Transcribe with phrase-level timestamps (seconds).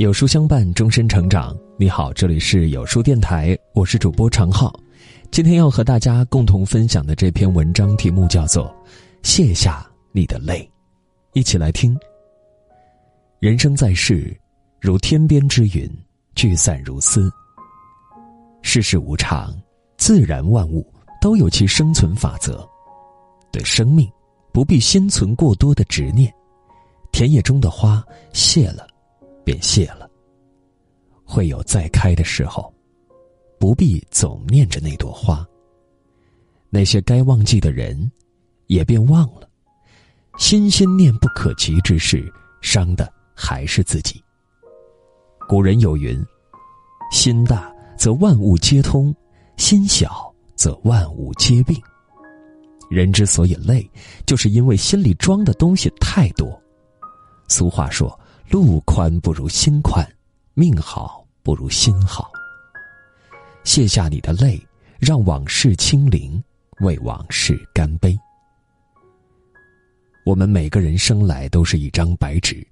[0.00, 1.54] 有书相伴，终身成长。
[1.76, 4.72] 你好，这里是有书电台，我是主播常浩。
[5.30, 8.64] 今天要和大家共同分享的这篇文章题目叫做
[9.22, 10.66] 《卸下你的泪》，
[11.38, 11.94] 一起来听。
[13.40, 14.34] 人生在世，
[14.80, 15.86] 如天边之云，
[16.34, 17.30] 聚散如斯。
[18.62, 19.54] 世事无常，
[19.98, 20.90] 自然万物
[21.20, 22.66] 都有其生存法则。
[23.52, 24.10] 对生命，
[24.50, 26.32] 不必心存过多的执念。
[27.12, 28.86] 田野中的花谢了。
[29.50, 30.08] 便谢了。
[31.24, 32.72] 会有再开的时候，
[33.58, 35.44] 不必总念着那朵花。
[36.68, 38.08] 那些该忘记的人，
[38.68, 39.50] 也便忘了。
[40.38, 44.22] 心心念不可及之事，伤的还是自己。
[45.48, 46.24] 古人有云
[47.10, 49.12] ：“心大则万物皆通，
[49.56, 51.76] 心小则万物皆病。”
[52.88, 53.90] 人之所以累，
[54.26, 56.56] 就是因为心里装的东西太多。
[57.48, 58.16] 俗话说。
[58.50, 60.04] 路宽不如心宽，
[60.54, 62.32] 命好不如心好。
[63.62, 64.60] 卸下你的泪，
[64.98, 66.42] 让往事清零，
[66.80, 68.18] 为往事干杯。
[70.26, 72.66] 我们每个人生来都是一张白纸，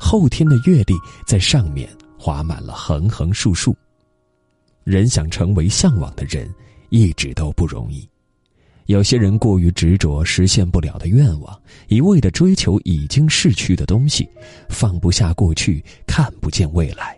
[0.00, 3.72] 后天的阅历在上面划满了横横竖竖。
[4.82, 6.52] 人想成为向往的人，
[6.88, 8.04] 一直都不容易。
[8.90, 14.28] 有些人过于执着，实现不了的愿望，一味的追求已经逝去的东西，
[14.68, 17.16] 放不下过去，看不见未来。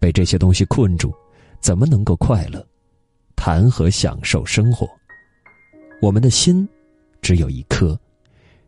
[0.00, 1.14] 被这些东西困住，
[1.60, 2.66] 怎么能够快乐？
[3.36, 4.90] 谈何享受生活？
[6.02, 6.68] 我们的心
[7.22, 7.96] 只有一颗，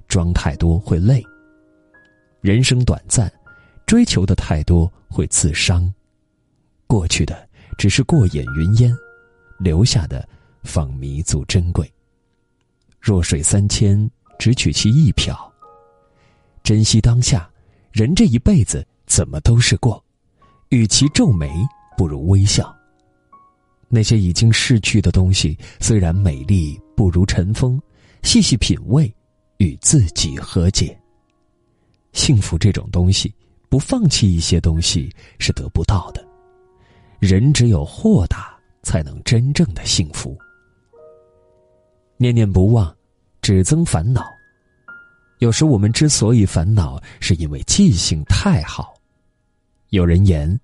[0.07, 1.21] 装太多会累。
[2.43, 3.29] 人生短暂，
[3.87, 5.93] 追求的太多会自伤。
[6.87, 8.97] 过去的只是过眼云烟，
[9.59, 10.29] 留下的。
[10.63, 11.91] 放弥足珍贵。
[13.01, 15.53] 弱水三千，只取其一瓢。
[16.63, 17.51] 珍惜当下，
[17.91, 20.03] 人这一辈子怎么都是过，
[20.69, 21.51] 与其皱眉，
[21.97, 22.75] 不如微笑。
[23.89, 27.81] 那些已经逝去的东西，虽然美丽，不如尘封。
[28.23, 29.13] 细细品味，
[29.57, 30.97] 与自己和解。
[32.13, 33.35] 幸福这种东西，
[33.69, 36.25] 不放弃一些东西是得不到的。
[37.19, 40.39] 人只有豁达，才能真正的幸福。
[42.23, 42.97] 念念不忘，
[43.41, 44.25] 只增烦恼。
[45.41, 48.95] 有时我们之所以烦恼，是因为记性太好。
[49.89, 50.57] 有人言：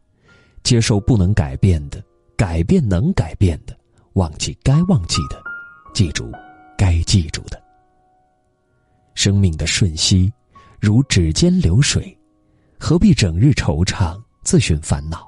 [0.62, 2.00] 接受不能改变的，
[2.36, 3.76] 改变能改变的，
[4.12, 5.42] 忘记该忘记的，
[5.92, 6.30] 记住
[6.76, 7.60] 该记住的。
[9.16, 10.32] 生命的瞬息，
[10.78, 12.16] 如指尖流水，
[12.78, 15.26] 何必整日惆怅，自寻烦恼？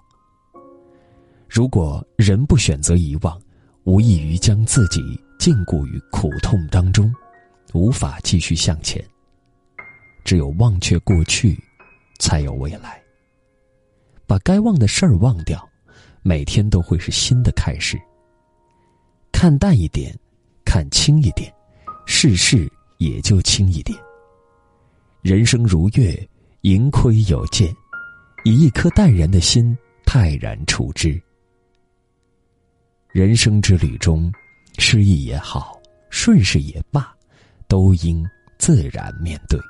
[1.48, 3.36] 如果人不选择遗忘，
[3.82, 5.20] 无异于将自己。
[5.40, 7.10] 禁锢于苦痛当中，
[7.72, 9.02] 无法继续向前。
[10.22, 11.58] 只有忘却过去，
[12.18, 13.02] 才有未来。
[14.26, 15.66] 把该忘的事儿忘掉，
[16.20, 17.98] 每天都会是新的开始。
[19.32, 20.14] 看淡一点，
[20.62, 21.50] 看轻一点，
[22.04, 23.98] 世事也就轻一点。
[25.22, 26.14] 人生如月，
[26.60, 27.74] 盈亏有见，
[28.44, 29.74] 以一颗淡然的心
[30.04, 31.18] 泰然处之。
[33.10, 34.30] 人生之旅中。
[34.80, 37.14] 失意也好，顺势也罢，
[37.68, 38.26] 都应
[38.58, 39.60] 自然面对。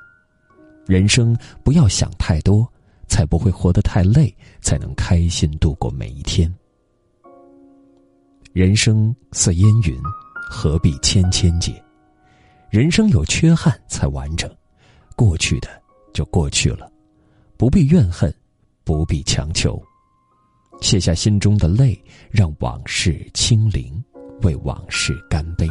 [0.87, 2.65] 人生不要想太多，
[3.09, 6.51] 才不会活得太累，才能开心度过每一天。
[8.53, 9.99] 人生似烟云，
[10.49, 11.73] 何必千千结？
[12.69, 14.49] 人生有缺憾才完整，
[15.15, 15.67] 过去的
[16.13, 16.89] 就过去了，
[17.57, 18.33] 不必怨恨，
[18.85, 19.79] 不必强求，
[20.79, 22.01] 卸下心中的泪，
[22.31, 24.01] 让往事清零。
[24.43, 25.67] 为往事干杯。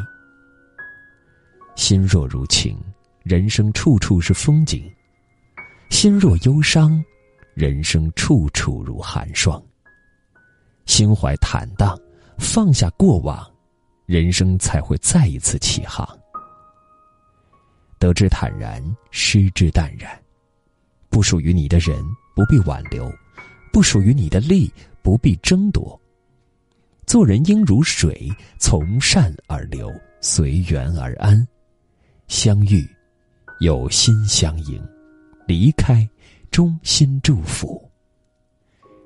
[1.76, 2.78] 心若如情，
[3.22, 4.82] 人生处处是风景；
[5.88, 7.02] 心若忧伤，
[7.54, 9.62] 人生处处如寒霜。
[10.86, 11.98] 心怀坦荡，
[12.38, 13.48] 放下过往，
[14.06, 16.06] 人生才会再一次起航。
[17.98, 20.10] 得之坦然，失之淡然。
[21.08, 22.02] 不属于你的人，
[22.34, 23.10] 不必挽留；
[23.72, 24.72] 不属于你的利，
[25.02, 26.00] 不必争夺。
[27.10, 28.30] 做人应如水，
[28.60, 31.44] 从善而流，随缘而安。
[32.28, 32.88] 相遇，
[33.58, 34.80] 有心相迎；
[35.44, 36.08] 离开，
[36.52, 37.84] 衷心祝福。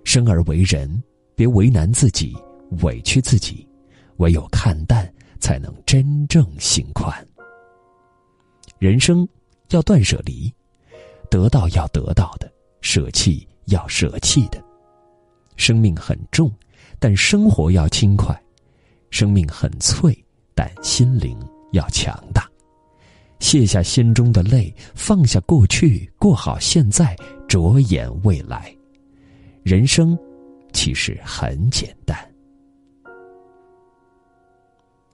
[0.04, 1.02] 生而为人，
[1.34, 2.36] 别为难自己，
[2.82, 3.66] 委屈自己。
[4.18, 5.10] 唯有看淡，
[5.40, 7.10] 才能真正心宽。
[8.78, 9.26] 人生
[9.70, 10.52] 要断舍离，
[11.30, 12.52] 得到要得到的，
[12.82, 14.62] 舍弃要舍弃的。
[15.56, 16.50] 生命很重。
[16.98, 18.34] 但生活要轻快，
[19.10, 20.16] 生命很脆，
[20.54, 21.38] 但心灵
[21.72, 22.48] 要强大。
[23.40, 27.14] 卸下心中的累，放下过去，过好现在，
[27.46, 28.74] 着眼未来。
[29.62, 30.18] 人生
[30.72, 32.16] 其实很简单。